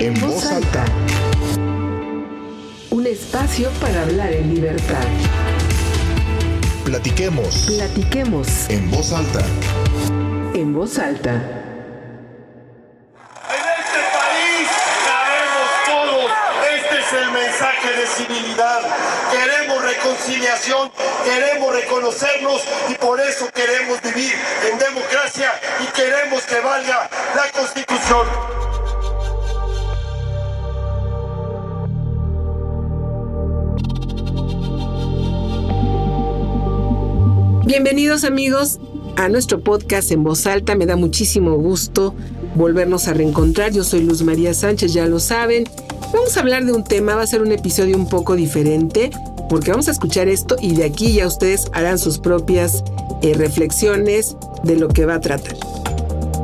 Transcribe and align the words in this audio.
En 0.00 0.14
voz 0.20 0.46
alta. 0.46 0.84
Un 2.90 3.06
espacio 3.06 3.70
para 3.80 4.02
hablar 4.02 4.32
en 4.32 4.54
libertad. 4.54 5.04
Platiquemos. 6.84 7.66
Platiquemos 7.68 8.48
En 8.68 8.90
voz 8.90 9.12
alta. 9.12 9.40
en 10.54 10.72
voz 10.74 10.98
alta. 10.98 11.30
En 13.50 13.64
este 13.78 14.00
país 14.18 14.68
cabemos 15.06 15.70
todos. 15.86 16.30
Este 16.76 16.98
es 17.00 17.12
el 17.22 17.30
mensaje 17.32 17.88
de 18.00 18.06
civilidad. 18.06 18.80
Queremos 19.30 19.82
reconciliación, 19.82 20.90
queremos 21.24 21.72
reconocernos 21.74 22.62
y 22.88 22.94
por 22.94 23.20
eso 23.20 23.48
queremos 23.54 24.00
vivir 24.02 24.32
en 24.70 24.78
democracia 24.78 25.52
y 25.80 25.86
queremos 25.92 26.42
que 26.42 26.58
valga 26.60 27.08
la 27.36 27.52
constitución. 27.52 28.26
Bienvenidos 37.70 38.24
amigos 38.24 38.80
a 39.16 39.28
nuestro 39.28 39.60
podcast 39.60 40.10
en 40.10 40.24
voz 40.24 40.44
alta. 40.48 40.74
Me 40.74 40.86
da 40.86 40.96
muchísimo 40.96 41.54
gusto 41.54 42.16
volvernos 42.56 43.06
a 43.06 43.14
reencontrar. 43.14 43.70
Yo 43.70 43.84
soy 43.84 44.02
Luz 44.02 44.24
María 44.24 44.54
Sánchez, 44.54 44.92
ya 44.92 45.06
lo 45.06 45.20
saben. 45.20 45.68
Vamos 46.12 46.36
a 46.36 46.40
hablar 46.40 46.64
de 46.64 46.72
un 46.72 46.82
tema, 46.82 47.14
va 47.14 47.22
a 47.22 47.26
ser 47.28 47.42
un 47.42 47.52
episodio 47.52 47.96
un 47.96 48.08
poco 48.08 48.34
diferente 48.34 49.12
porque 49.48 49.70
vamos 49.70 49.86
a 49.86 49.92
escuchar 49.92 50.26
esto 50.26 50.56
y 50.60 50.74
de 50.74 50.82
aquí 50.82 51.12
ya 51.12 51.28
ustedes 51.28 51.66
harán 51.72 52.00
sus 52.00 52.18
propias 52.18 52.82
eh, 53.22 53.34
reflexiones 53.34 54.36
de 54.64 54.74
lo 54.74 54.88
que 54.88 55.06
va 55.06 55.14
a 55.14 55.20
tratar. 55.20 55.54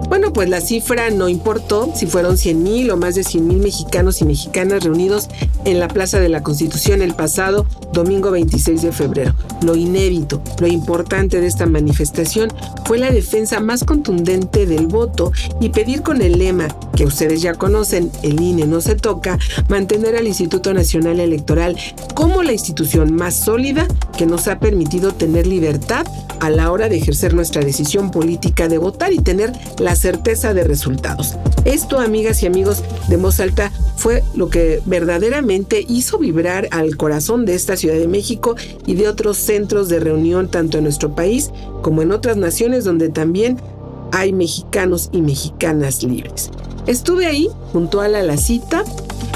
Bueno, 0.08 0.32
pues 0.32 0.48
la 0.48 0.60
cifra 0.60 1.10
no 1.10 1.28
importó 1.28 1.92
si 1.94 2.06
fueron 2.06 2.38
100 2.38 2.62
mil 2.62 2.90
o 2.90 2.96
más 2.96 3.16
de 3.16 3.24
100 3.24 3.46
mil 3.46 3.58
mexicanos 3.58 4.20
y 4.20 4.24
mexicanas 4.24 4.84
reunidos 4.84 5.28
en 5.64 5.80
la 5.80 5.88
Plaza 5.88 6.20
de 6.20 6.28
la 6.28 6.42
Constitución 6.42 7.02
el 7.02 7.14
pasado 7.14 7.66
domingo 7.92 8.30
26 8.30 8.82
de 8.82 8.92
febrero. 8.92 9.34
Lo 9.62 9.74
inédito, 9.74 10.40
lo 10.60 10.68
importante 10.68 11.40
de 11.40 11.46
esta 11.46 11.66
manifestación 11.66 12.52
fue 12.84 12.98
la 12.98 13.10
defensa 13.10 13.58
más 13.60 13.82
contundente 13.82 14.66
del 14.66 14.86
voto 14.86 15.32
y 15.60 15.70
pedir 15.70 16.02
con 16.02 16.22
el 16.22 16.38
lema 16.38 16.68
que 16.96 17.04
ustedes 17.04 17.42
ya 17.42 17.54
conocen, 17.54 18.10
el 18.22 18.40
INE 18.40 18.66
no 18.66 18.80
se 18.80 18.96
toca, 18.96 19.38
mantener 19.68 20.16
al 20.16 20.26
Instituto 20.26 20.74
Nacional 20.74 21.20
Electoral 21.20 21.76
como 22.14 22.42
la 22.42 22.52
institución 22.52 23.14
más 23.14 23.34
sólida 23.36 23.86
que 24.18 24.26
nos 24.26 24.48
ha 24.48 24.58
permitido 24.58 25.12
tener 25.12 25.46
libertad 25.46 26.06
a 26.40 26.50
la 26.50 26.72
hora 26.72 26.88
de 26.88 26.96
ejercer 26.96 27.34
nuestra 27.34 27.62
decisión 27.62 28.10
política 28.10 28.68
de 28.68 28.78
votar 28.78 29.12
y 29.12 29.18
tener 29.18 29.52
la 29.78 29.94
certeza 29.94 30.54
de 30.54 30.64
resultados. 30.64 31.36
Esto, 31.64 32.00
amigas 32.00 32.42
y 32.42 32.46
amigos 32.46 32.82
de 33.08 33.16
Voz 33.16 33.40
Alta, 33.40 33.70
fue 33.96 34.22
lo 34.34 34.48
que 34.48 34.80
verdaderamente 34.86 35.84
hizo 35.86 36.18
vibrar 36.18 36.68
al 36.70 36.96
corazón 36.96 37.44
de 37.44 37.54
esta 37.54 37.76
Ciudad 37.76 37.96
de 37.96 38.08
México 38.08 38.56
y 38.86 38.94
de 38.94 39.08
otros 39.08 39.36
centros 39.36 39.88
de 39.88 40.00
reunión 40.00 40.50
tanto 40.50 40.78
en 40.78 40.84
nuestro 40.84 41.14
país 41.14 41.50
como 41.82 42.02
en 42.02 42.12
otras 42.12 42.36
naciones 42.36 42.84
donde 42.84 43.08
también 43.10 43.58
hay 44.12 44.32
mexicanos 44.32 45.10
y 45.12 45.20
mexicanas 45.20 46.02
libres. 46.02 46.50
Estuve 46.86 47.26
ahí, 47.26 47.48
puntual 47.72 48.14
a 48.14 48.22
la 48.22 48.36
cita, 48.36 48.84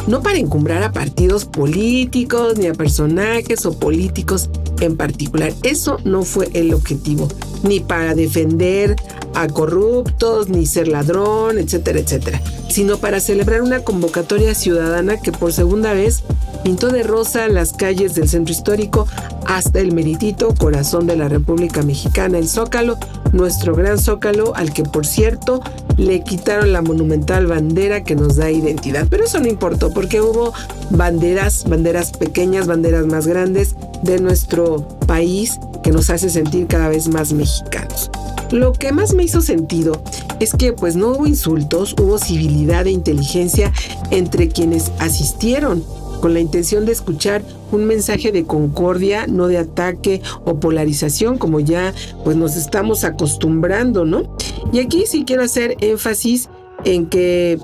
no 0.07 0.23
para 0.23 0.39
encumbrar 0.39 0.83
a 0.83 0.93
partidos 0.93 1.45
políticos 1.45 2.57
ni 2.59 2.67
a 2.67 2.75
personajes 2.75 3.67
o 3.67 3.79
políticos 3.79 4.49
en 4.81 4.97
particular. 4.97 5.53
Eso 5.63 5.99
no 6.05 6.23
fue 6.23 6.49
el 6.55 6.73
objetivo, 6.73 7.29
ni 7.63 7.81
para 7.81 8.15
defender 8.15 8.97
a 9.35 9.49
corruptos, 9.49 10.49
ni 10.49 10.67
ser 10.67 10.89
ladrón, 10.89 11.59
etcétera, 11.59 12.01
etcétera, 12.01 12.41
sino 12.69 12.99
para 12.99 13.21
celebrar 13.21 13.63
una 13.63 13.81
convocatoria 13.81 14.55
ciudadana 14.55 15.19
que 15.19 15.33
por 15.33 15.53
segunda 15.53 15.93
vez 15.93 16.23
pintó 16.65 16.89
de 16.89 17.03
rosa 17.03 17.49
las 17.49 17.73
calles 17.73 18.15
del 18.15 18.29
centro 18.29 18.53
histórico 18.53 19.07
hasta 19.47 19.81
el 19.81 19.93
meritito 19.93 20.55
corazón 20.55 21.07
de 21.07 21.17
la 21.17 21.29
República 21.29 21.83
Mexicana, 21.83 22.39
el 22.39 22.49
Zócalo, 22.49 22.99
nuestro 23.33 23.75
gran 23.75 23.99
Zócalo, 23.99 24.55
al 24.55 24.73
que 24.73 24.83
por 24.83 25.07
cierto 25.07 25.63
le 25.97 26.23
quitaron 26.23 26.73
la 26.73 26.83
monumental 26.83 27.47
bandera 27.47 28.05
que 28.05 28.15
nos 28.15 28.37
da 28.37 28.51
identidad. 28.51 29.07
Pero 29.11 29.25
eso 29.25 29.41
no 29.41 29.49
importó 29.49 29.93
porque 29.93 30.21
hubo 30.21 30.53
banderas, 30.91 31.65
banderas 31.69 32.13
pequeñas, 32.13 32.67
banderas 32.67 33.07
más 33.07 33.27
grandes 33.27 33.75
de 34.03 34.21
nuestro 34.21 34.87
país 35.11 35.59
que 35.83 35.91
nos 35.91 36.09
hace 36.09 36.31
sentir 36.31 36.69
cada 36.69 36.89
vez 36.89 37.09
más 37.09 37.33
mexicanos. 37.33 38.13
Lo 38.53 38.73
que 38.73 38.93
más 38.93 39.13
me 39.13 39.25
hizo 39.25 39.41
sentido 39.41 40.01
es 40.39 40.53
que 40.55 40.73
pues 40.73 40.95
no 40.95 41.09
hubo 41.09 41.27
insultos, 41.27 41.97
hubo 42.01 42.17
civilidad 42.17 42.87
e 42.87 42.93
inteligencia 42.93 43.73
entre 44.13 44.47
quienes 44.47 44.93
asistieron 45.01 45.83
con 46.21 46.33
la 46.33 46.39
intención 46.39 46.87
de 46.87 46.93
escuchar 46.93 47.43
un 47.73 47.87
mensaje 47.87 48.31
de 48.31 48.45
concordia, 48.45 49.27
no 49.27 49.49
de 49.49 49.59
ataque 49.59 50.23
o 50.45 50.61
polarización, 50.61 51.39
como 51.39 51.59
ya 51.59 51.93
pues 52.23 52.37
nos 52.37 52.57
estamos 52.57 53.03
acostumbrando, 53.03 54.05
¿no? 54.05 54.37
Y 54.73 54.79
aquí 54.79 55.07
sí 55.07 55.25
quiero 55.25 55.43
hacer 55.43 55.77
énfasis 55.81 56.49
en 56.85 57.07
que 57.07 57.59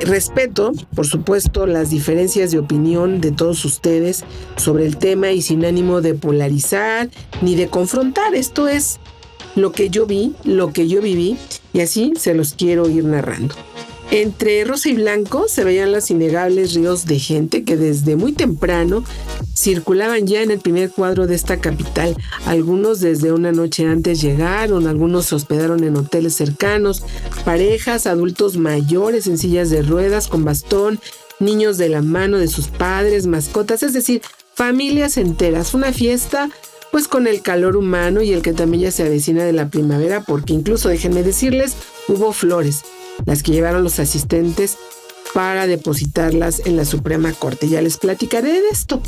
respeto, 0.00 0.72
por 0.94 1.06
supuesto, 1.06 1.66
las 1.66 1.90
diferencias 1.90 2.50
de 2.50 2.58
opinión 2.58 3.20
de 3.20 3.32
todos 3.32 3.64
ustedes 3.64 4.24
sobre 4.56 4.86
el 4.86 4.96
tema 4.96 5.30
y 5.30 5.42
sin 5.42 5.64
ánimo 5.64 6.00
de 6.00 6.14
polarizar 6.14 7.08
ni 7.40 7.54
de 7.54 7.68
confrontar. 7.68 8.34
Esto 8.34 8.68
es 8.68 8.98
lo 9.54 9.72
que 9.72 9.90
yo 9.90 10.06
vi, 10.06 10.34
lo 10.44 10.72
que 10.72 10.88
yo 10.88 11.02
viví, 11.02 11.36
y 11.72 11.80
así 11.80 12.12
se 12.16 12.34
los 12.34 12.54
quiero 12.54 12.88
ir 12.88 13.04
narrando. 13.04 13.54
Entre 14.12 14.62
rosa 14.66 14.90
y 14.90 14.92
blanco 14.92 15.46
se 15.48 15.64
veían 15.64 15.90
los 15.90 16.10
innegables 16.10 16.74
ríos 16.74 17.06
de 17.06 17.18
gente 17.18 17.64
que 17.64 17.78
desde 17.78 18.14
muy 18.14 18.32
temprano 18.32 19.04
circulaban 19.56 20.26
ya 20.26 20.42
en 20.42 20.50
el 20.50 20.58
primer 20.58 20.90
cuadro 20.90 21.26
de 21.26 21.34
esta 21.34 21.62
capital. 21.62 22.14
Algunos 22.44 23.00
desde 23.00 23.32
una 23.32 23.52
noche 23.52 23.86
antes 23.86 24.20
llegaron, 24.20 24.86
algunos 24.86 25.24
se 25.24 25.36
hospedaron 25.36 25.82
en 25.82 25.96
hoteles 25.96 26.34
cercanos, 26.34 27.02
parejas, 27.46 28.06
adultos 28.06 28.58
mayores 28.58 29.26
en 29.28 29.38
sillas 29.38 29.70
de 29.70 29.80
ruedas 29.80 30.28
con 30.28 30.44
bastón, 30.44 31.00
niños 31.40 31.78
de 31.78 31.88
la 31.88 32.02
mano 32.02 32.36
de 32.36 32.48
sus 32.48 32.68
padres, 32.68 33.26
mascotas, 33.26 33.82
es 33.82 33.94
decir, 33.94 34.20
familias 34.54 35.16
enteras. 35.16 35.72
Una 35.72 35.90
fiesta 35.90 36.50
pues 36.90 37.08
con 37.08 37.26
el 37.26 37.40
calor 37.40 37.78
humano 37.78 38.20
y 38.20 38.34
el 38.34 38.42
que 38.42 38.52
también 38.52 38.82
ya 38.82 38.90
se 38.90 39.04
avecina 39.04 39.42
de 39.42 39.54
la 39.54 39.70
primavera, 39.70 40.22
porque 40.22 40.52
incluso 40.52 40.90
déjenme 40.90 41.22
decirles, 41.22 41.76
hubo 42.08 42.34
flores 42.34 42.82
las 43.24 43.42
que 43.42 43.52
llevaron 43.52 43.84
los 43.84 43.98
asistentes 43.98 44.78
para 45.34 45.66
depositarlas 45.66 46.62
en 46.66 46.76
la 46.76 46.84
Suprema 46.84 47.32
Corte. 47.32 47.68
Ya 47.68 47.80
les 47.80 47.96
platicaré 47.96 48.52
de 48.52 48.68
esto. 48.70 49.00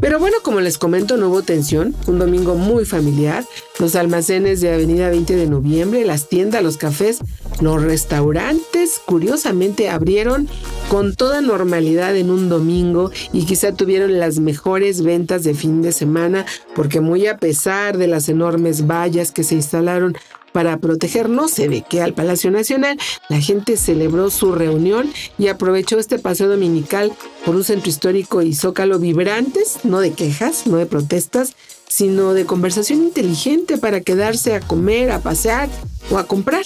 Pero 0.00 0.18
bueno, 0.18 0.38
como 0.42 0.60
les 0.60 0.76
comento, 0.76 1.16
no 1.16 1.28
hubo 1.28 1.42
tensión, 1.42 1.94
un 2.06 2.18
domingo 2.18 2.56
muy 2.56 2.84
familiar, 2.84 3.44
los 3.78 3.94
almacenes 3.94 4.60
de 4.60 4.74
Avenida 4.74 5.08
20 5.08 5.36
de 5.36 5.46
Noviembre, 5.46 6.04
las 6.04 6.28
tiendas, 6.28 6.62
los 6.62 6.76
cafés, 6.76 7.18
los 7.60 7.80
restaurantes, 7.80 9.00
curiosamente 9.04 9.88
abrieron 9.88 10.48
con 10.88 11.14
toda 11.14 11.40
normalidad 11.40 12.16
en 12.16 12.30
un 12.30 12.48
domingo 12.48 13.12
y 13.32 13.46
quizá 13.46 13.72
tuvieron 13.72 14.18
las 14.18 14.40
mejores 14.40 15.02
ventas 15.02 15.44
de 15.44 15.54
fin 15.54 15.80
de 15.80 15.92
semana, 15.92 16.44
porque 16.74 17.00
muy 17.00 17.26
a 17.28 17.38
pesar 17.38 17.96
de 17.96 18.08
las 18.08 18.28
enormes 18.28 18.86
vallas 18.86 19.30
que 19.30 19.44
se 19.44 19.54
instalaron 19.54 20.16
para 20.54 20.78
proteger 20.78 21.28
no 21.28 21.48
sé 21.48 21.68
de 21.68 21.82
qué 21.82 22.00
al 22.00 22.14
Palacio 22.14 22.48
Nacional, 22.52 22.96
la 23.28 23.40
gente 23.40 23.76
celebró 23.76 24.30
su 24.30 24.52
reunión 24.52 25.12
y 25.36 25.48
aprovechó 25.48 25.98
este 25.98 26.20
paseo 26.20 26.48
dominical 26.48 27.12
por 27.44 27.56
un 27.56 27.64
centro 27.64 27.90
histórico 27.90 28.40
y 28.40 28.54
zócalo 28.54 29.00
vibrantes, 29.00 29.80
no 29.82 29.98
de 29.98 30.12
quejas, 30.12 30.68
no 30.68 30.76
de 30.76 30.86
protestas, 30.86 31.56
sino 31.88 32.34
de 32.34 32.46
conversación 32.46 33.02
inteligente 33.02 33.78
para 33.78 34.02
quedarse 34.02 34.54
a 34.54 34.60
comer, 34.60 35.10
a 35.10 35.18
pasear 35.18 35.68
o 36.12 36.18
a 36.18 36.28
comprar. 36.28 36.64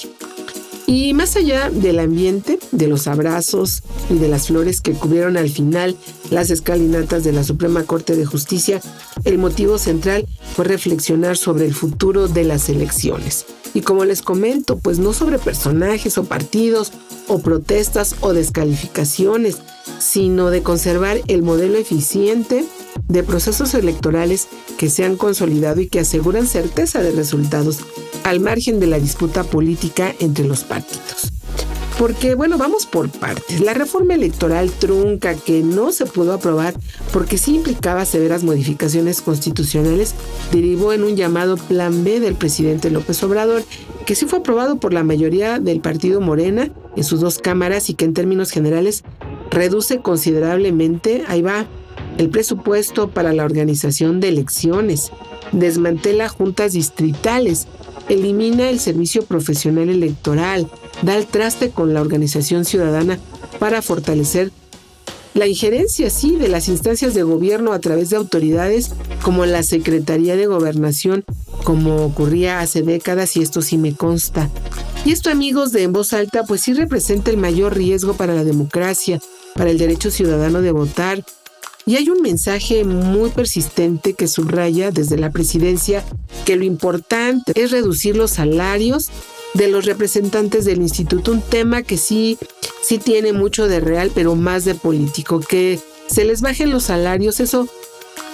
Y 0.87 1.15
más 1.15 1.37
allá 1.37 1.71
del 1.71 1.99
ambiente, 1.99 2.59
de 2.73 2.89
los 2.89 3.07
abrazos 3.07 3.83
y 4.11 4.19
de 4.19 4.29
las 4.29 4.49
flores 4.49 4.83
que 4.83 4.93
cubrieron 4.93 5.39
al 5.39 5.49
final 5.49 5.97
las 6.31 6.51
escalinatas 6.51 7.25
de 7.25 7.33
la 7.33 7.43
Suprema 7.43 7.85
Corte 7.85 8.17
de 8.17 8.27
Justicia, 8.27 8.83
el 9.25 9.39
motivo 9.39 9.79
central 9.79 10.27
fue 10.55 10.67
reflexionar 10.67 11.39
sobre 11.39 11.65
el 11.65 11.73
futuro 11.73 12.29
de 12.29 12.45
las 12.45 12.69
elecciones. 12.69 13.47
Y 13.75 13.83
como 13.83 14.05
les 14.05 14.23
comento, 14.23 14.79
pues 14.79 14.99
no 14.99 15.13
sobre 15.13 15.39
personajes 15.39 16.19
o 16.19 16.25
partidos 16.25 16.93
o 17.27 17.39
protestas 17.41 18.17
o 18.21 18.33
descalificaciones, 18.33 19.59
sino 19.99 20.51
de 20.51 20.63
conservar 20.63 21.21
el 21.29 21.43
modelo 21.43 21.79
eficiente 21.79 22.65
de 23.09 23.23
procesos 23.23 23.75
electorales 23.75 24.49
que 24.77 24.91
se 24.91 25.05
han 25.05 25.17
consolidado 25.17 25.81
y 25.81 25.89
que 25.89 26.01
aseguran 26.01 26.47
certeza 26.47 27.03
de 27.03 27.13
resultados 27.13 27.81
al 28.25 28.41
margen 28.41 28.81
de 28.81 28.87
la 28.87 28.99
disputa 28.99 29.45
política 29.45 30.15
entre 30.19 30.47
los 30.47 30.65
partidos. 30.65 31.28
Porque, 31.99 32.37
bueno, 32.37 32.59
vamos 32.59 32.87
por 32.87 33.11
partes. 33.11 33.61
La 33.61 33.75
reforma 33.75 34.15
electoral 34.15 34.71
trunca 34.71 35.35
que 35.35 35.63
no 35.63 35.91
se 35.91 36.07
pudo 36.07 36.33
aprobar 36.33 36.75
porque 37.13 37.39
sí 37.39 37.57
implicaba 37.57 38.05
severas 38.05 38.45
modificaciones 38.45 39.21
constitucionales 39.21 40.15
derivó 40.53 40.93
en 40.93 41.03
un 41.03 41.17
llamado 41.17 41.57
Plan 41.57 42.05
B 42.05 42.21
del 42.21 42.37
presidente 42.37 42.91
López 42.91 43.21
Obrador, 43.25 43.65
que 44.07 44.15
sí 44.15 44.27
fue 44.27 44.39
aprobado 44.39 44.79
por 44.79 44.95
la 44.95 45.03
mayoría 45.03 45.59
del 45.59 45.81
partido 45.81 46.21
Morena 46.21 46.71
en 46.97 47.05
sus 47.05 47.21
dos 47.21 47.39
cámaras 47.39 47.91
y 47.91 47.95
que 47.95 48.05
en 48.05 48.15
términos 48.15 48.53
generales 48.53 49.03
reduce 49.51 50.01
considerablemente, 50.01 51.25
ahí 51.27 51.43
va, 51.43 51.67
el 52.17 52.31
presupuesto 52.31 53.11
para 53.11 53.33
la 53.33 53.45
organización 53.45 54.21
de 54.21 54.29
elecciones, 54.29 55.11
desmantela 55.53 56.29
juntas 56.29 56.73
distritales, 56.73 57.67
elimina 58.09 58.71
el 58.71 58.81
servicio 58.81 59.25
profesional 59.25 59.89
electoral, 59.89 60.69
da 61.03 61.17
el 61.17 61.27
traste 61.27 61.71
con 61.71 61.95
la 61.95 62.01
organización 62.01 62.65
ciudadana 62.65 63.19
para 63.59 63.83
fortalecer 63.83 64.53
la 65.35 65.47
injerencia, 65.47 66.11
sí, 66.11 66.37
de 66.37 66.49
las 66.49 66.69
instancias 66.69 67.15
de 67.15 67.23
gobierno 67.23 67.73
a 67.73 67.79
través 67.79 68.11
de 68.11 68.17
autoridades 68.17 68.91
como 69.23 69.47
la 69.47 69.63
Secretaría 69.63 70.37
de 70.37 70.47
Gobernación, 70.47 71.25
como 71.63 72.05
ocurría 72.05 72.61
hace 72.61 72.83
décadas 72.83 73.37
y 73.37 73.43
esto 73.43 73.63
sí 73.63 73.79
me 73.79 73.95
consta. 73.95 74.51
Y 75.05 75.13
esto, 75.13 75.31
amigos 75.31 75.71
de 75.71 75.85
En 75.85 75.93
Voz 75.93 76.13
Alta, 76.13 76.43
pues 76.43 76.63
sí 76.63 76.73
representa 76.73 77.31
el 77.31 77.37
mayor 77.37 77.77
riesgo 77.77 78.15
para 78.15 78.35
la 78.35 78.43
democracia, 78.43 79.21
para 79.55 79.71
el 79.71 79.79
derecho 79.79 80.11
ciudadano 80.11 80.61
de 80.61 80.73
votar. 80.73 81.25
Y 81.87 81.97
hay 81.97 82.11
un 82.11 82.21
mensaje 82.21 82.85
muy 82.85 83.31
persistente 83.31 84.15
que 84.15 84.29
subraya 84.29 84.91
desde 84.91 85.17
la 85.19 85.31
presidencia 85.31 86.05
que 86.45 86.57
lo 86.57 86.65
importante 86.65 87.53
es 87.55 87.71
reducir 87.71 88.17
los 88.17 88.33
salarios 88.33 89.11
de 89.59 89.69
los 89.69 89.85
representantes 89.85 90.65
del 90.65 90.81
instituto, 90.81 91.33
un 91.33 91.43
tema 91.43 91.83
que 91.83 91.99
sí, 91.99 92.39
sí 92.81 92.99
tiene 92.99 93.33
mucho 93.33 93.67
de 93.67 93.81
real, 93.81 94.13
pero 94.15 94.37
más 94.37 94.65
de 94.65 94.77
político, 94.77 95.41
que 95.41 95.81
se 96.07 96.25
les 96.25 96.41
bajen 96.41 96.71
los 96.71 96.85
salarios, 96.85 97.41
eso 97.41 97.69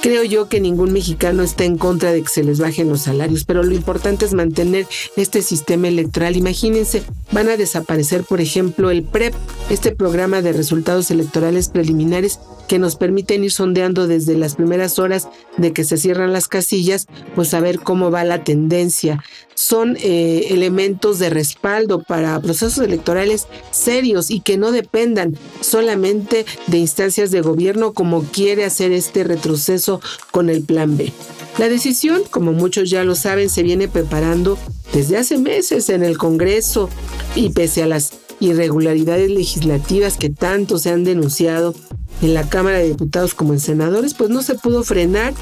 Creo 0.05 0.23
yo 0.23 0.51
que 0.51 0.61
ningún 0.61 0.93
mexicano 0.93 1.43
está 1.43 1.65
en 1.65 1.79
contra 1.79 2.12
de 2.12 2.21
que 2.21 2.29
se 2.29 2.45
les 2.45 2.61
bajen 2.61 2.91
los 2.91 3.01
salarios, 3.01 3.45
pero 3.45 3.62
lo 3.62 3.75
importante 3.75 4.27
es 4.27 4.35
mantener 4.35 4.87
este 5.17 5.41
sistema 5.41 5.89
electoral. 5.89 6.37
Imagínense, 6.37 7.03
van 7.33 7.49
a 7.49 7.56
desaparecer, 7.56 8.23
por 8.23 8.43
ejemplo, 8.43 8.91
el 8.91 9.03
PREP, 9.03 9.33
este 9.71 9.93
programa 9.93 10.43
de 10.43 10.53
resultados 10.53 11.11
electorales 11.11 11.71
preliminares 11.71 12.39
que 12.69 12.79
nos 12.79 12.97
permiten 12.97 13.45
ir 13.45 13.53
sondeando 13.53 14.06
desde 14.06 14.37
las 14.37 14.56
primeras 14.56 14.99
horas 14.99 15.29
de 15.56 15.73
que 15.73 15.85
se 15.85 15.97
cierran 15.97 16.35
las 16.35 16.49
casillas, 16.49 17.06
pues 17.35 17.49
saber 17.49 17.79
cómo 17.81 18.11
va 18.11 18.25
la 18.25 18.45
tendencia. 18.45 19.23
Son 19.55 19.97
eh, 20.01 20.49
elementos 20.51 21.19
de 21.19 21.31
respaldo 21.31 22.03
para 22.03 22.39
procesos 22.41 22.79
electorales 22.85 23.47
serios 23.71 24.31
y 24.31 24.41
que 24.41 24.59
no 24.59 24.73
dependan 24.73 25.37
solamente 25.61 26.45
de 26.67 26.79
instancias 26.79 27.31
de 27.31 27.41
gobierno 27.41 27.93
como 27.93 28.25
quiere 28.25 28.65
hacer 28.65 28.93
este 28.93 29.25
retroceso 29.25 29.94
con 30.31 30.50
el 30.50 30.62
plan 30.62 30.96
B. 30.96 31.12
La 31.58 31.69
decisión, 31.69 32.23
como 32.31 32.52
muchos 32.52 32.91
ya 32.91 33.05
lo 33.05 33.14
saben, 33.14 33.49
se 33.49 33.62
viene 33.62 33.88
preparando 33.88 34.58
desde 34.93 35.17
hace 35.17 35.38
meses 35.38 35.88
en 35.88 36.05
el 36.05 36.19
Congreso 36.19 36.88
y 37.35 37.50
pese 37.50 37.82
a 37.82 37.87
las 37.87 38.12
irregularidades 38.41 39.31
legislativas 39.31 40.17
que 40.17 40.31
tanto 40.31 40.79
se 40.79 40.91
han 40.91 41.05
denunciado 41.05 41.75
en 42.23 42.35
la 42.35 42.49
Cámara 42.49 42.79
de 42.79 42.88
Diputados 42.88 43.35
como 43.35 43.52
en 43.52 43.61
senadores, 43.61 44.14
pues 44.14 44.31
no 44.31 44.43
se 44.43 44.55
pudo 44.55 44.82
frenar, 44.82 45.35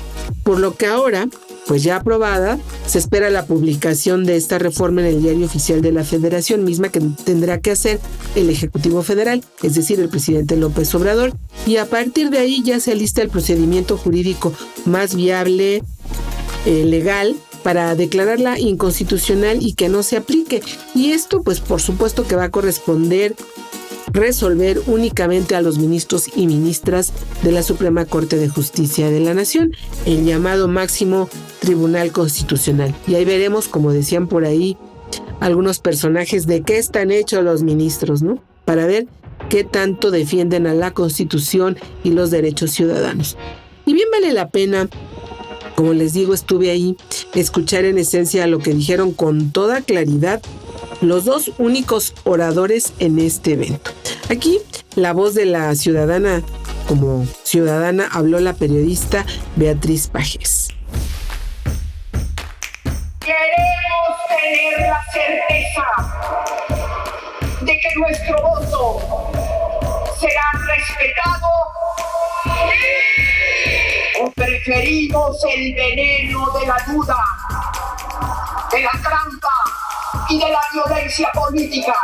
por 0.42 0.58
lo 0.58 0.74
que 0.74 0.86
ahora, 0.86 1.28
pues 1.66 1.82
ya 1.82 1.96
aprobada, 1.96 2.58
se 2.86 2.98
espera 2.98 3.30
la 3.30 3.46
publicación 3.46 4.24
de 4.24 4.36
esta 4.36 4.58
reforma 4.58 5.00
en 5.02 5.08
el 5.08 5.22
diario 5.22 5.46
oficial 5.46 5.80
de 5.82 5.92
la 5.92 6.04
Federación, 6.04 6.64
misma 6.64 6.88
que 6.88 7.00
tendrá 7.24 7.60
que 7.60 7.70
hacer 7.70 8.00
el 8.34 8.50
Ejecutivo 8.50 9.02
Federal, 9.02 9.44
es 9.62 9.74
decir, 9.74 10.00
el 10.00 10.08
presidente 10.08 10.56
López 10.56 10.94
Obrador, 10.94 11.32
y 11.66 11.76
a 11.76 11.86
partir 11.86 12.30
de 12.30 12.38
ahí 12.38 12.62
ya 12.62 12.80
se 12.80 12.92
alista 12.92 13.22
el 13.22 13.28
procedimiento 13.28 13.96
jurídico 13.96 14.52
más 14.84 15.14
viable, 15.14 15.82
eh, 16.66 16.84
legal, 16.84 17.36
para 17.62 17.94
declararla 17.94 18.58
inconstitucional 18.58 19.58
y 19.62 19.74
que 19.74 19.88
no 19.88 20.02
se 20.02 20.16
aplique. 20.16 20.62
Y 20.94 21.12
esto, 21.12 21.42
pues 21.42 21.60
por 21.60 21.80
supuesto 21.80 22.26
que 22.26 22.36
va 22.36 22.44
a 22.44 22.50
corresponder 22.50 23.34
resolver 24.12 24.80
únicamente 24.86 25.54
a 25.54 25.62
los 25.62 25.78
ministros 25.78 26.28
y 26.36 26.46
ministras 26.46 27.12
de 27.42 27.52
la 27.52 27.62
Suprema 27.62 28.04
Corte 28.04 28.36
de 28.36 28.48
Justicia 28.48 29.10
de 29.10 29.20
la 29.20 29.34
Nación, 29.34 29.72
el 30.06 30.24
llamado 30.24 30.68
máximo 30.68 31.28
Tribunal 31.60 32.12
Constitucional. 32.12 32.94
Y 33.06 33.14
ahí 33.14 33.24
veremos, 33.24 33.68
como 33.68 33.92
decían 33.92 34.28
por 34.28 34.44
ahí 34.44 34.76
algunos 35.40 35.78
personajes, 35.78 36.46
de 36.46 36.62
qué 36.62 36.78
están 36.78 37.10
hechos 37.10 37.42
los 37.42 37.62
ministros, 37.62 38.22
¿no? 38.22 38.42
Para 38.64 38.86
ver 38.86 39.06
qué 39.48 39.64
tanto 39.64 40.10
defienden 40.10 40.66
a 40.66 40.74
la 40.74 40.92
Constitución 40.92 41.76
y 42.04 42.10
los 42.10 42.30
derechos 42.30 42.70
ciudadanos. 42.70 43.36
Y 43.86 43.94
bien 43.94 44.08
vale 44.12 44.32
la 44.32 44.48
pena 44.50 44.88
como 45.74 45.94
les 45.94 46.12
digo, 46.12 46.34
estuve 46.34 46.70
ahí, 46.70 46.96
escuchar 47.34 47.84
en 47.84 47.98
esencia 47.98 48.46
lo 48.46 48.58
que 48.58 48.74
dijeron 48.74 49.12
con 49.12 49.52
toda 49.52 49.80
claridad 49.80 50.42
los 51.02 51.24
dos 51.24 51.52
únicos 51.58 52.14
oradores 52.24 52.94
en 53.00 53.18
este 53.18 53.54
evento. 53.54 53.90
Aquí 54.30 54.60
la 54.94 55.12
voz 55.12 55.34
de 55.34 55.44
la 55.46 55.74
ciudadana, 55.74 56.42
como 56.86 57.26
ciudadana, 57.42 58.08
habló 58.12 58.38
la 58.38 58.54
periodista 58.54 59.26
Beatriz 59.56 60.06
Pajes. 60.06 60.68
Queremos 63.20 64.16
tener 64.28 64.88
la 64.88 65.04
certeza 65.12 65.86
de 67.62 67.72
que 67.78 67.88
nuestro 67.96 68.42
voto 68.42 69.00
será 70.20 70.42
respetado 70.76 71.48
o 74.20 74.30
preferimos 74.30 75.36
el 75.52 75.74
veneno 75.74 76.50
de 76.60 76.66
la 76.66 76.76
duda, 76.86 77.16
de 78.70 78.82
la 78.82 78.92
trampa 79.02 79.71
y 80.28 80.38
de 80.38 80.50
la 80.50 80.60
violencia 80.72 81.28
política. 81.32 81.94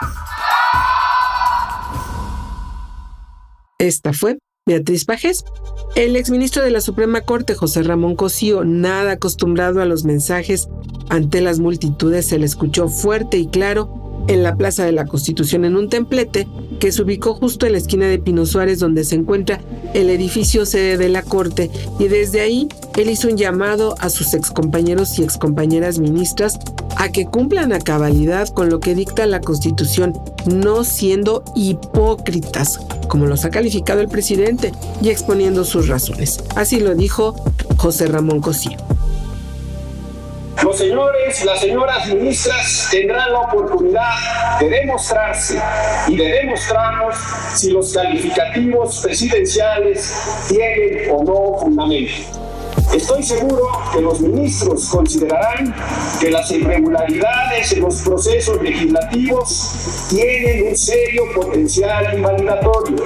Esta 3.79 4.12
fue 4.12 4.38
Beatriz 4.67 5.05
Pajes. 5.05 5.44
El 5.94 6.17
exministro 6.17 6.62
de 6.62 6.70
la 6.70 6.81
Suprema 6.81 7.23
Corte, 7.23 7.55
José 7.55 7.82
Ramón 7.82 8.17
Cosío, 8.17 8.65
nada 8.65 9.12
acostumbrado 9.12 9.81
a 9.81 9.87
los 9.87 10.05
mensajes 10.05 10.69
ante 11.09 11.41
las 11.41 11.59
multitudes, 11.59 12.26
se 12.26 12.38
le 12.38 12.47
escuchó 12.47 12.88
fuerte 12.88 13.38
y 13.38 13.49
claro 13.49 14.07
en 14.28 14.42
la 14.42 14.56
Plaza 14.56 14.84
de 14.84 14.92
la 14.92 15.06
Constitución 15.06 15.64
en 15.64 15.76
un 15.76 15.88
templete 15.88 16.46
que 16.78 16.92
se 16.92 17.02
ubicó 17.02 17.34
justo 17.34 17.66
en 17.66 17.72
la 17.72 17.78
esquina 17.78 18.06
de 18.06 18.19
Pino 18.19 18.46
Suárez 18.46 18.78
donde 18.78 19.04
se 19.04 19.16
encuentra 19.16 19.60
el 19.94 20.10
edificio 20.10 20.64
sede 20.64 20.96
de 20.96 21.08
la 21.08 21.22
Corte 21.22 21.70
y 21.98 22.08
desde 22.08 22.40
ahí 22.40 22.69
él 22.96 23.10
hizo 23.10 23.28
un 23.28 23.36
llamado 23.36 23.94
a 23.98 24.10
sus 24.10 24.34
excompañeros 24.34 25.19
y 25.19 25.22
excompañeras 25.22 25.98
ministras 25.98 26.58
a 26.96 27.10
que 27.10 27.26
cumplan 27.26 27.72
a 27.72 27.78
cabalidad 27.78 28.48
con 28.48 28.69
lo 28.69 28.80
que 28.80 28.94
dicta 28.94 29.25
la 29.26 29.40
Constitución, 29.40 30.14
no 30.46 30.82
siendo 30.82 31.44
hipócritas, 31.54 32.81
como 33.06 33.26
los 33.26 33.44
ha 33.44 33.50
calificado 33.50 34.00
el 34.00 34.08
presidente, 34.08 34.72
y 35.00 35.10
exponiendo 35.10 35.64
sus 35.64 35.86
razones. 35.86 36.43
Así 36.56 36.81
lo 36.81 36.96
dijo 36.96 37.36
José 37.76 38.08
Ramón 38.08 38.41
Cosío. 38.41 38.97
Los 40.62 40.77
señores 40.77 41.44
las 41.44 41.60
señoras 41.60 42.06
ministras 42.08 42.88
tendrán 42.91 43.32
la 43.32 43.41
oportunidad 43.41 44.58
de 44.58 44.69
demostrarse 44.69 45.60
y 46.08 46.17
de 46.17 46.24
demostrarnos 46.24 47.15
si 47.55 47.70
los 47.70 47.93
calificativos 47.93 49.00
presidenciales 49.00 50.46
tienen 50.48 51.10
o 51.12 51.24
no 51.24 51.58
fundamento. 51.60 52.38
Estoy 52.93 53.22
seguro 53.22 53.69
que 53.93 54.00
los 54.00 54.20
ministros 54.20 54.88
considerarán 54.88 55.74
que 56.20 56.31
las 56.31 56.50
irregularidades 56.50 57.72
en 57.72 57.82
los 57.82 58.03
procesos 58.03 58.60
legislativos 58.62 60.06
tienen 60.10 60.69
un 60.69 60.77
serio 60.77 61.24
potencial 61.34 62.17
invalidatorio. 62.17 63.05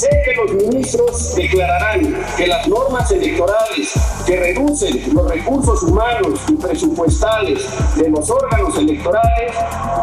Sé 0.00 0.08
que 0.24 0.34
los 0.34 0.54
ministros 0.54 1.34
declararán 1.34 2.16
que 2.38 2.46
las 2.46 2.66
normas 2.66 3.10
electorales 3.10 3.92
que 4.26 4.34
reducen 4.34 5.14
los 5.14 5.30
recursos 5.30 5.82
humanos 5.82 6.40
y 6.48 6.54
presupuestales 6.54 7.62
de 7.96 8.08
los 8.08 8.30
órganos 8.30 8.78
electorales 8.78 9.52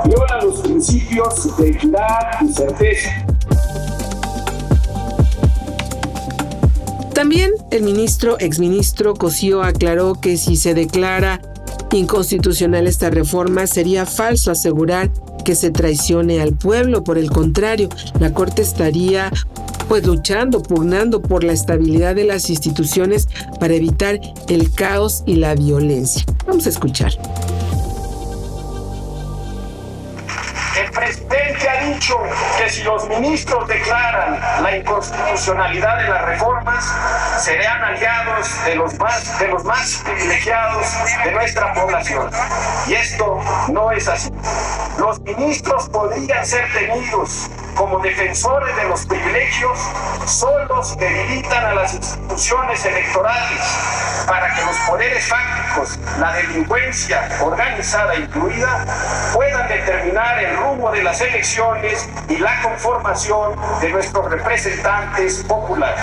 violan 0.06 0.46
los 0.46 0.60
principios 0.60 1.58
de 1.58 1.70
equidad 1.70 2.42
y 2.48 2.54
certeza. 2.54 3.10
También 7.16 7.54
el 7.72 7.82
ministro, 7.82 8.38
exministro 8.40 9.16
Cosío 9.16 9.64
aclaró 9.64 10.14
que 10.14 10.38
si 10.38 10.58
se 10.58 10.76
declara 10.76 11.42
inconstitucional 11.92 12.86
esta 12.86 13.10
reforma 13.10 13.66
sería 13.66 14.06
falso 14.06 14.52
asegurar 14.52 15.10
que 15.44 15.56
se 15.56 15.72
traicione 15.72 16.40
al 16.40 16.54
pueblo. 16.54 17.04
Por 17.04 17.18
el 17.18 17.32
contrario, 17.32 17.90
la 18.20 18.32
Corte 18.32 18.62
estaría 18.62 19.32
pues 19.88 20.06
luchando, 20.06 20.62
pugnando 20.62 21.22
por 21.22 21.44
la 21.44 21.54
estabilidad 21.54 22.16
de 22.16 22.26
las 22.26 22.50
instituciones 22.50 23.28
para 23.60 23.74
evitar 23.74 24.20
el 24.50 24.74
caos 24.74 25.24
y 25.26 25.36
la 25.36 25.56
violencia. 25.56 26.24
Vamos 26.46 26.66
a 26.66 26.70
escuchar. 26.70 27.12
que 32.58 32.70
si 32.70 32.84
los 32.84 33.08
ministros 33.10 33.68
declaran 33.68 34.40
la 34.64 34.78
inconstitucionalidad 34.78 35.98
de 35.98 36.10
las 36.10 36.26
reformas, 36.26 36.86
serán 37.44 37.84
aliados 37.84 38.66
de 38.66 38.76
los 38.76 38.94
más, 38.98 39.40
de 39.40 39.48
los 39.50 39.64
más 39.66 40.04
privilegiados 40.06 40.86
de 41.26 41.32
nuestra 41.32 41.74
población. 41.74 42.30
Y 42.88 42.94
esto 42.94 43.40
no 43.70 43.92
es 43.92 44.08
así. 44.08 44.30
Los 45.00 45.20
ministros 45.22 45.90
podrían 45.90 46.46
ser 46.46 46.72
tenidos 46.72 47.50
como 47.78 48.00
defensores 48.00 48.76
de 48.76 48.84
los 48.86 49.06
privilegios, 49.06 49.78
son 50.26 50.68
los 50.68 50.96
que 50.98 51.46
a 51.54 51.74
las 51.76 51.94
instituciones 51.94 52.86
electorales 52.86 53.62
para 54.28 54.54
que 54.54 54.66
los 54.66 54.76
poderes 54.88 55.26
fácticos, 55.26 56.00
la 56.20 56.34
delincuencia 56.34 57.30
organizada 57.42 58.16
incluida, 58.16 58.86
puedan 59.34 59.68
determinar 59.68 60.44
el 60.44 60.58
rumbo 60.58 60.92
de 60.92 61.04
las 61.04 61.22
elecciones 61.22 62.10
y 62.28 62.38
la 62.38 62.62
conformación 62.62 63.56
de 63.82 63.90
nuestros 63.90 64.30
representantes 64.30 65.44
populares. 65.48 66.02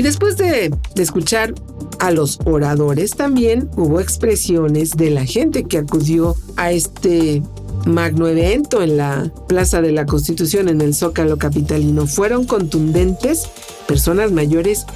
Y 0.00 0.02
después 0.02 0.38
de, 0.38 0.74
escuchar 0.96 1.52
a 2.00 2.10
los 2.10 2.40
oradores, 2.44 3.12
también 3.12 3.70
hubo 3.76 4.00
expresiones 4.00 4.96
de 4.96 5.10
la 5.10 5.24
gente 5.24 5.64
que 5.64 5.78
acudió 5.78 6.34
a 6.56 6.72
este 6.72 7.42
magno 7.86 8.26
evento 8.26 8.82
en 8.82 8.96
la 8.96 9.30
Plaza 9.48 9.80
de 9.80 9.92
la 9.92 10.06
Constitución 10.06 10.68
en 10.68 10.80
el 10.80 10.94
Zócalo 10.94 11.38
Capitalino. 11.38 12.06
Fueron 12.06 12.44
contundentes, 12.44 13.48
personas 13.86 14.32
mayores 14.32 14.86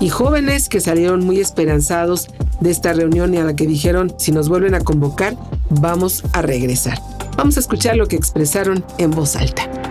y 0.00 0.08
jóvenes 0.08 0.68
que 0.68 0.80
salieron 0.80 1.24
muy 1.24 1.40
esperanzados 1.40 2.28
de 2.60 2.70
esta 2.70 2.92
reunión 2.92 3.34
y 3.34 3.38
a 3.38 3.44
la 3.44 3.56
que 3.56 3.66
dijeron, 3.66 4.14
si 4.18 4.32
nos 4.32 4.48
vuelven 4.48 4.74
a 4.74 4.80
convocar, 4.80 5.36
vamos 5.70 6.24
a 6.32 6.42
regresar. 6.42 6.98
Vamos 7.36 7.56
a 7.56 7.60
escuchar 7.60 7.96
lo 7.96 8.06
que 8.06 8.16
expresaron 8.16 8.84
en 8.98 9.10
voz 9.10 9.36
alta 9.36 9.83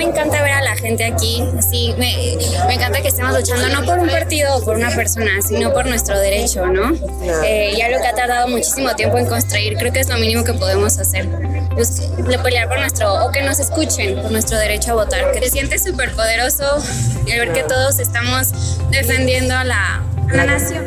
me 0.00 0.06
encanta 0.06 0.42
ver 0.42 0.52
a 0.52 0.62
la 0.62 0.74
gente 0.76 1.04
aquí, 1.04 1.44
así, 1.58 1.94
me, 1.98 2.32
encanta 2.72 3.02
que 3.02 3.08
estemos 3.08 3.34
luchando 3.36 3.68
no 3.68 3.84
por 3.84 3.98
un 3.98 4.08
partido 4.08 4.56
o 4.56 4.64
por 4.64 4.76
una 4.76 4.88
persona, 4.88 5.42
sino 5.46 5.74
por 5.74 5.84
nuestro 5.84 6.18
derecho, 6.18 6.66
¿no? 6.68 6.94
Eh, 7.44 7.74
y 7.76 7.82
algo 7.82 8.00
que 8.00 8.06
ha 8.06 8.14
tardado 8.14 8.48
muchísimo 8.48 8.96
tiempo 8.96 9.18
en 9.18 9.26
construir, 9.26 9.76
creo 9.76 9.92
que 9.92 10.00
es 10.00 10.08
lo 10.08 10.16
mínimo 10.16 10.42
que 10.42 10.54
podemos 10.54 10.98
hacer. 10.98 11.28
Pues, 11.74 12.00
pelear 12.42 12.70
por 12.70 12.78
nuestro, 12.78 13.26
o 13.26 13.30
que 13.30 13.42
nos 13.42 13.60
escuchen 13.60 14.22
por 14.22 14.32
nuestro 14.32 14.56
derecho 14.56 14.92
a 14.92 14.94
votar, 14.94 15.32
que 15.32 15.40
te 15.40 15.50
sientes 15.50 15.84
súper 15.84 16.14
poderoso 16.14 16.82
y 17.26 17.32
ver 17.32 17.52
que 17.52 17.62
todos 17.64 17.98
estamos 17.98 18.78
defendiendo 18.90 19.54
a 19.54 19.64
la, 19.64 20.02
la 20.32 20.46
nación. 20.46 20.86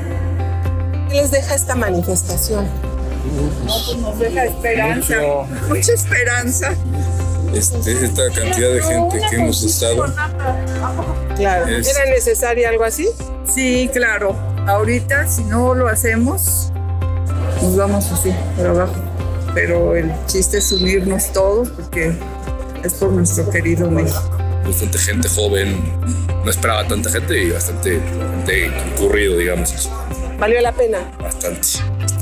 ¿Qué 1.12 1.17
les 1.17 1.29
deja 1.29 1.53
esta 1.53 1.75
manifestación? 1.75 2.67
No, 3.67 3.75
pues 3.86 3.98
nos 3.98 4.17
deja 4.17 4.46
esperanza, 4.46 5.15
mucha 5.70 5.93
esperanza 5.93 6.74
este, 7.53 8.05
esta 8.05 8.29
cantidad 8.29 8.69
de 8.69 8.81
gente 8.81 9.22
que 9.29 9.36
hemos 9.36 9.63
estado. 9.63 10.05
Claro. 11.36 11.67
¿Era 11.67 12.05
necesario 12.10 12.67
algo 12.67 12.83
así? 12.83 13.10
Sí, 13.45 13.89
claro. 13.93 14.36
Ahorita, 14.67 15.27
si 15.27 15.43
no 15.43 15.74
lo 15.75 15.88
hacemos, 15.88 16.72
nos 17.62 17.75
vamos 17.75 18.12
así, 18.12 18.33
por 18.57 18.67
abajo. 18.67 18.93
Pero 19.53 19.95
el 19.95 20.12
chiste 20.25 20.57
es 20.57 20.72
unirnos 20.72 21.31
todos 21.31 21.69
porque 21.69 22.13
es 22.83 22.93
por 22.93 23.12
nuestro 23.12 23.50
querido 23.50 23.89
México. 23.89 24.38
Bastante 24.65 24.98
gente 24.98 25.29
joven, 25.29 25.77
no 26.43 26.50
esperaba 26.50 26.88
tanta 26.88 27.10
gente 27.10 27.43
y 27.43 27.51
bastante 27.51 28.00
gente 28.00 28.72
concurrido, 28.98 29.38
digamos. 29.38 29.89
¿Valió 30.39 30.62
la 30.62 30.72
pena? 30.72 31.00
Bastante 31.19 31.67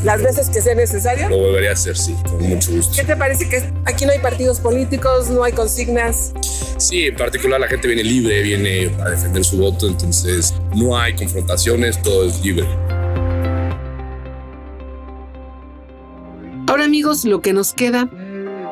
las 0.04 0.22
veces 0.22 0.50
que 0.50 0.62
sea 0.62 0.76
necesario? 0.76 1.30
Lo 1.30 1.38
volvería 1.38 1.72
a 1.72 1.74
hacer, 1.74 1.98
sí, 1.98 2.16
con 2.24 2.42
mucho 2.42 2.72
gusto. 2.72 2.94
¿Qué 2.96 3.04
te 3.04 3.16
parece 3.16 3.48
que 3.48 3.64
aquí 3.86 4.06
no 4.06 4.12
hay 4.12 4.20
partidos 4.20 4.60
políticos, 4.60 5.30
no 5.30 5.44
hay 5.44 5.54
consignas? 5.54 6.34
Sí, 6.78 7.06
en 7.06 7.16
particular 7.16 7.60
la 7.60 7.68
gente 7.68 7.88
viene 7.88 8.04
libre, 8.04 8.42
viene 8.42 8.92
a 9.02 9.10
defender 9.10 9.44
su 9.44 9.58
voto, 9.58 9.88
entonces 9.88 10.54
no 10.76 10.98
hay 10.98 11.16
confrontaciones, 11.16 12.02
todo 12.02 12.26
es 12.28 12.44
libre. 12.44 12.66
Ahora 16.68 16.86
amigos, 16.86 17.26
lo 17.26 17.42
que 17.42 17.54
nos 17.54 17.74
queda 17.74 18.10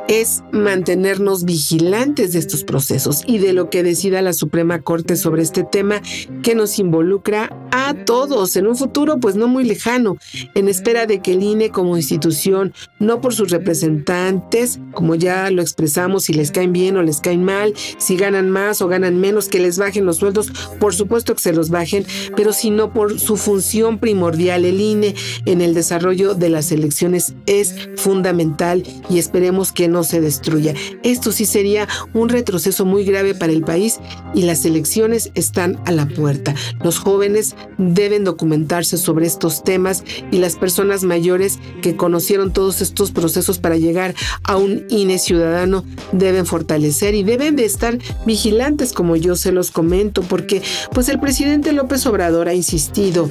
es 0.09 0.41
mantenernos 0.51 1.45
vigilantes 1.45 2.33
de 2.33 2.39
estos 2.39 2.63
procesos 2.63 3.21
y 3.27 3.37
de 3.37 3.53
lo 3.53 3.69
que 3.69 3.83
decida 3.83 4.23
la 4.23 4.33
Suprema 4.33 4.81
Corte 4.81 5.15
sobre 5.15 5.43
este 5.43 5.63
tema 5.63 6.01
que 6.41 6.55
nos 6.55 6.79
involucra 6.79 7.55
a 7.71 7.93
todos 7.93 8.55
en 8.55 8.67
un 8.67 8.75
futuro 8.75 9.19
pues 9.19 9.35
no 9.35 9.47
muy 9.47 9.63
lejano, 9.63 10.17
en 10.55 10.67
espera 10.67 11.05
de 11.05 11.21
que 11.21 11.33
el 11.33 11.43
INE 11.43 11.69
como 11.69 11.97
institución, 11.97 12.73
no 12.99 13.21
por 13.21 13.33
sus 13.33 13.51
representantes, 13.51 14.79
como 14.93 15.15
ya 15.15 15.49
lo 15.51 15.61
expresamos, 15.61 16.25
si 16.25 16.33
les 16.33 16.51
caen 16.51 16.73
bien 16.73 16.97
o 16.97 17.03
les 17.03 17.21
caen 17.21 17.43
mal, 17.43 17.73
si 17.97 18.17
ganan 18.17 18.49
más 18.49 18.81
o 18.81 18.87
ganan 18.87 19.19
menos, 19.19 19.47
que 19.47 19.59
les 19.59 19.77
bajen 19.77 20.05
los 20.05 20.17
sueldos, 20.17 20.51
por 20.79 20.93
supuesto 20.93 21.33
que 21.33 21.41
se 21.41 21.53
los 21.53 21.69
bajen, 21.69 22.05
pero 22.35 22.53
sino 22.53 22.93
por 22.93 23.19
su 23.19 23.37
función 23.37 23.99
primordial, 23.99 24.65
el 24.65 24.79
INE 24.79 25.15
en 25.45 25.61
el 25.61 25.73
desarrollo 25.73 26.35
de 26.35 26.49
las 26.49 26.71
elecciones 26.71 27.35
es 27.45 27.75
fundamental 27.95 28.83
y 29.09 29.19
esperemos 29.19 29.71
que 29.71 29.87
no 29.87 30.03
se 30.03 30.21
destruya. 30.21 30.73
Esto 31.03 31.31
sí 31.31 31.45
sería 31.45 31.87
un 32.13 32.29
retroceso 32.29 32.85
muy 32.85 33.03
grave 33.03 33.35
para 33.35 33.53
el 33.53 33.61
país 33.61 33.99
y 34.33 34.43
las 34.43 34.65
elecciones 34.65 35.31
están 35.35 35.79
a 35.85 35.91
la 35.91 36.07
puerta. 36.07 36.55
Los 36.83 36.99
jóvenes 36.99 37.55
deben 37.77 38.23
documentarse 38.23 38.97
sobre 38.97 39.25
estos 39.25 39.63
temas 39.63 40.03
y 40.31 40.37
las 40.37 40.55
personas 40.55 41.03
mayores 41.03 41.59
que 41.81 41.95
conocieron 41.95 42.53
todos 42.53 42.81
estos 42.81 43.11
procesos 43.11 43.59
para 43.59 43.77
llegar 43.77 44.15
a 44.43 44.57
un 44.57 44.85
INE 44.89 45.19
ciudadano 45.19 45.83
deben 46.11 46.45
fortalecer 46.45 47.15
y 47.15 47.23
deben 47.23 47.55
de 47.55 47.65
estar 47.65 47.97
vigilantes 48.25 48.93
como 48.93 49.15
yo 49.15 49.35
se 49.35 49.51
los 49.51 49.71
comento 49.71 50.21
porque 50.21 50.61
pues 50.93 51.09
el 51.09 51.19
presidente 51.19 51.71
López 51.71 52.05
Obrador 52.05 52.47
ha 52.47 52.53
insistido 52.53 53.29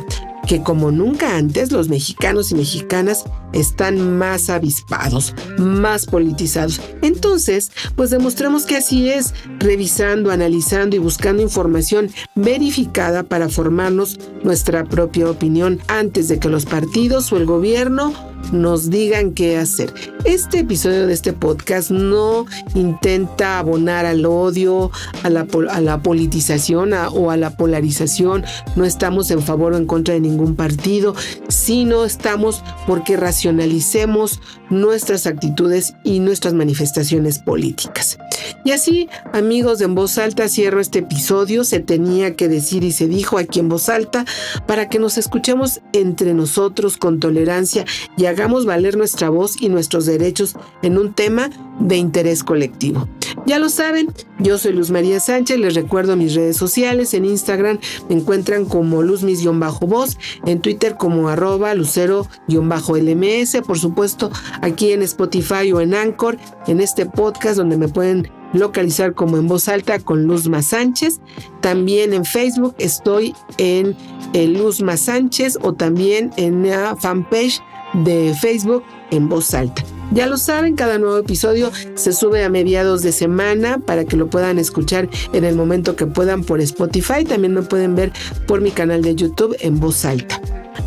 que 0.48 0.62
como 0.62 0.90
nunca 0.90 1.36
antes 1.36 1.70
los 1.70 1.90
mexicanos 1.90 2.50
y 2.50 2.54
mexicanas 2.54 3.24
están 3.52 4.16
más 4.18 4.48
avispados, 4.48 5.34
más 5.58 6.06
politizados. 6.06 6.80
Entonces, 7.02 7.70
pues 7.96 8.08
demostramos 8.08 8.64
que 8.64 8.78
así 8.78 9.10
es, 9.10 9.34
revisando, 9.58 10.30
analizando 10.30 10.96
y 10.96 11.00
buscando 11.00 11.42
información 11.42 12.10
verificada 12.34 13.24
para 13.24 13.50
formarnos 13.50 14.18
nuestra 14.42 14.84
propia 14.84 15.30
opinión 15.30 15.80
antes 15.86 16.28
de 16.28 16.38
que 16.38 16.48
los 16.48 16.64
partidos 16.64 17.30
o 17.30 17.36
el 17.36 17.44
gobierno 17.44 18.14
nos 18.52 18.90
digan 18.90 19.32
qué 19.32 19.56
hacer. 19.56 19.92
Este 20.24 20.60
episodio 20.60 21.06
de 21.06 21.14
este 21.14 21.32
podcast 21.32 21.90
no 21.90 22.46
intenta 22.74 23.58
abonar 23.58 24.06
al 24.06 24.24
odio, 24.26 24.90
a 25.22 25.30
la, 25.30 25.46
a 25.70 25.80
la 25.80 26.02
politización 26.02 26.92
o 26.92 27.30
a 27.30 27.36
la 27.36 27.56
polarización. 27.56 28.44
No 28.76 28.84
estamos 28.84 29.30
en 29.30 29.42
favor 29.42 29.72
o 29.72 29.76
en 29.76 29.86
contra 29.86 30.14
de 30.14 30.20
ningún 30.20 30.56
partido, 30.56 31.14
sino 31.48 32.04
estamos 32.04 32.62
porque 32.86 33.16
racionalicemos 33.16 34.40
nuestras 34.70 35.26
actitudes 35.26 35.94
y 36.04 36.20
nuestras 36.20 36.54
manifestaciones 36.54 37.38
políticas. 37.38 38.18
Y 38.64 38.72
así, 38.72 39.08
amigos 39.32 39.80
En 39.80 39.94
Voz 39.94 40.18
Alta, 40.18 40.48
cierro 40.48 40.80
este 40.80 41.00
episodio. 41.00 41.64
Se 41.64 41.80
tenía 41.80 42.34
que 42.34 42.48
decir 42.48 42.84
y 42.84 42.92
se 42.92 43.06
dijo 43.06 43.38
aquí 43.38 43.60
en 43.60 43.68
Voz 43.68 43.88
Alta 43.88 44.24
para 44.66 44.88
que 44.88 44.98
nos 44.98 45.18
escuchemos 45.18 45.80
entre 45.92 46.34
nosotros 46.34 46.96
con 46.96 47.20
tolerancia 47.20 47.84
y 48.16 48.26
hagamos 48.38 48.66
valer 48.66 48.96
nuestra 48.96 49.30
voz 49.30 49.60
y 49.60 49.68
nuestros 49.68 50.06
derechos 50.06 50.54
en 50.82 50.96
un 50.96 51.12
tema 51.12 51.50
de 51.80 51.96
interés 51.96 52.44
colectivo. 52.44 53.08
Ya 53.46 53.58
lo 53.58 53.68
saben, 53.68 54.12
yo 54.38 54.58
soy 54.58 54.72
Luz 54.74 54.90
María 54.92 55.18
Sánchez, 55.18 55.58
les 55.58 55.74
recuerdo 55.74 56.14
mis 56.16 56.34
redes 56.34 56.56
sociales, 56.56 57.14
en 57.14 57.24
Instagram 57.24 57.80
me 58.08 58.14
encuentran 58.14 58.64
como 58.64 59.02
luzmis-voz, 59.02 60.18
en 60.46 60.60
Twitter 60.60 60.96
como 60.96 61.28
arroba 61.28 61.74
lucero-lms, 61.74 63.56
por 63.66 63.78
supuesto 63.78 64.30
aquí 64.62 64.92
en 64.92 65.02
Spotify 65.02 65.72
o 65.72 65.80
en 65.80 65.94
Anchor, 65.94 66.38
en 66.68 66.80
este 66.80 67.06
podcast 67.06 67.56
donde 67.56 67.76
me 67.76 67.88
pueden 67.88 68.30
localizar 68.52 69.14
como 69.14 69.36
en 69.36 69.46
voz 69.48 69.68
alta 69.68 69.98
con 69.98 70.24
Luzma 70.24 70.62
Sánchez. 70.62 71.20
También 71.60 72.14
en 72.14 72.24
Facebook 72.24 72.74
estoy 72.78 73.34
en 73.58 73.96
Luzma 74.32 74.96
Sánchez 74.96 75.58
o 75.60 75.74
también 75.74 76.30
en 76.36 76.68
la 76.68 76.96
fanpage 76.96 77.60
de 77.94 78.34
Facebook 78.40 78.84
en 79.10 79.28
voz 79.28 79.54
alta. 79.54 79.84
Ya 80.10 80.26
lo 80.26 80.38
saben, 80.38 80.74
cada 80.74 80.98
nuevo 80.98 81.18
episodio 81.18 81.70
se 81.94 82.12
sube 82.12 82.42
a 82.42 82.48
mediados 82.48 83.02
de 83.02 83.12
semana 83.12 83.78
para 83.78 84.06
que 84.06 84.16
lo 84.16 84.30
puedan 84.30 84.58
escuchar 84.58 85.08
en 85.34 85.44
el 85.44 85.54
momento 85.54 85.96
que 85.96 86.06
puedan 86.06 86.44
por 86.44 86.60
Spotify. 86.60 87.24
También 87.24 87.52
me 87.52 87.62
pueden 87.62 87.94
ver 87.94 88.12
por 88.46 88.62
mi 88.62 88.70
canal 88.70 89.02
de 89.02 89.14
YouTube 89.14 89.54
en 89.60 89.78
voz 89.78 90.04
alta. 90.06 90.40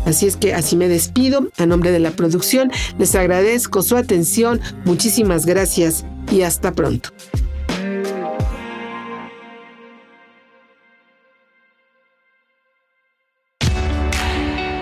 Así 0.06 0.26
es 0.26 0.36
que 0.36 0.54
así 0.54 0.76
me 0.76 0.88
despido 0.88 1.48
a 1.58 1.66
nombre 1.66 1.92
de 1.92 2.00
la 2.00 2.10
producción. 2.10 2.72
Les 2.98 3.14
agradezco 3.14 3.82
su 3.82 3.96
atención. 3.96 4.60
Muchísimas 4.84 5.46
gracias 5.46 6.04
y 6.32 6.42
hasta 6.42 6.72
pronto. 6.72 7.10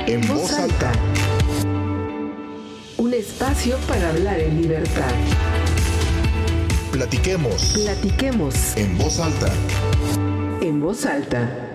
En 0.07 0.27
voz 0.27 0.53
alta 0.55 0.93
espacio 3.61 3.76
para 3.87 4.09
hablar 4.09 4.40
en 4.40 4.62
libertad. 4.62 5.12
Platiquemos. 6.93 7.75
Platiquemos. 7.75 8.76
En 8.76 8.97
voz 8.97 9.19
alta. 9.21 9.52
En 10.62 10.81
voz 10.81 11.05
alta. 11.05 11.70